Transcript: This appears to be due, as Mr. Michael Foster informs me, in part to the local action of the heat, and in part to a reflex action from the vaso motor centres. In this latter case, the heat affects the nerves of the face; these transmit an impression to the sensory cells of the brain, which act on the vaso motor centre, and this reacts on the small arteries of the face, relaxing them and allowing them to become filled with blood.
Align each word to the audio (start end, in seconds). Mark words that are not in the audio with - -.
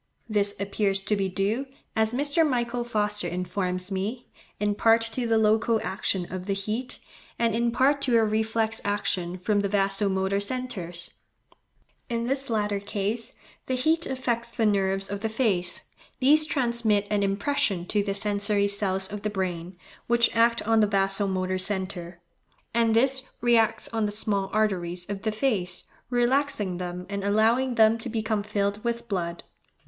This 0.27 0.55
appears 0.59 0.99
to 1.01 1.15
be 1.15 1.29
due, 1.29 1.67
as 1.95 2.11
Mr. 2.11 2.43
Michael 2.43 2.83
Foster 2.83 3.27
informs 3.27 3.91
me, 3.91 4.25
in 4.59 4.73
part 4.73 5.01
to 5.01 5.27
the 5.27 5.37
local 5.37 5.79
action 5.83 6.25
of 6.33 6.47
the 6.47 6.55
heat, 6.55 6.97
and 7.37 7.53
in 7.53 7.69
part 7.71 8.01
to 8.01 8.17
a 8.17 8.25
reflex 8.25 8.81
action 8.83 9.37
from 9.37 9.59
the 9.59 9.69
vaso 9.69 10.09
motor 10.09 10.39
centres. 10.39 11.19
In 12.09 12.25
this 12.25 12.49
latter 12.49 12.79
case, 12.79 13.33
the 13.67 13.75
heat 13.75 14.07
affects 14.07 14.49
the 14.49 14.65
nerves 14.65 15.07
of 15.07 15.19
the 15.19 15.29
face; 15.29 15.83
these 16.19 16.47
transmit 16.47 17.05
an 17.11 17.21
impression 17.21 17.85
to 17.89 18.01
the 18.01 18.15
sensory 18.15 18.67
cells 18.67 19.07
of 19.07 19.21
the 19.21 19.29
brain, 19.29 19.77
which 20.07 20.35
act 20.35 20.63
on 20.63 20.79
the 20.79 20.87
vaso 20.87 21.27
motor 21.27 21.59
centre, 21.59 22.19
and 22.73 22.95
this 22.95 23.21
reacts 23.39 23.87
on 23.89 24.07
the 24.07 24.11
small 24.11 24.49
arteries 24.51 25.07
of 25.11 25.21
the 25.21 25.31
face, 25.31 25.83
relaxing 26.09 26.79
them 26.79 27.05
and 27.07 27.23
allowing 27.23 27.75
them 27.75 27.99
to 27.99 28.09
become 28.09 28.41
filled 28.41 28.83
with 28.83 29.07
blood. 29.07 29.43